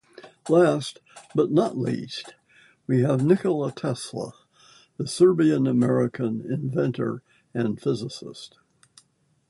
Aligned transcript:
Last 0.49 0.99
but 1.35 1.51
not 1.51 1.77
least, 1.77 2.33
we 2.87 3.01
have 3.03 3.23
Nikola 3.23 3.71
Tesla, 3.71 4.31
the 4.97 5.05
Serbian-American 5.05 6.41
inventor 6.51 7.21
and 7.53 7.79
physicist. 7.79 8.57